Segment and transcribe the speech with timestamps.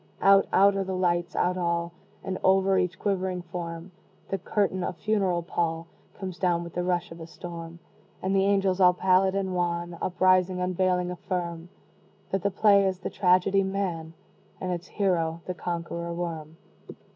[0.19, 1.93] Out out are the lights out all:
[2.23, 3.91] And over each quivering form,
[4.29, 5.85] The curtain, a funeral pall,
[6.19, 7.77] Comes down with the rush of a storm
[8.19, 11.69] And the angels, all pallid and wan, Uprising, unveiling, affirm
[12.31, 14.13] That the play is the tragedy, "Man,"
[14.59, 16.57] And its hero, the conqueror Worm.